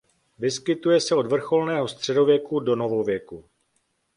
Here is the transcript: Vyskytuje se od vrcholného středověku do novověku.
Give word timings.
Vyskytuje 0.39 1.01
se 1.01 1.15
od 1.15 1.27
vrcholného 1.27 1.87
středověku 1.87 2.59
do 2.59 2.75
novověku. 2.75 3.45